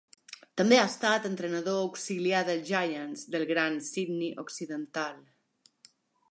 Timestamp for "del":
3.37-3.47